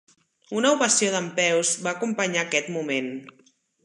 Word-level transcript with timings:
Una 0.59 0.69
ovació 0.77 1.11
dempeus 1.15 1.73
va 1.87 1.91
acompanyar 1.97 2.47
aquest 2.47 2.73
moment. 2.79 3.11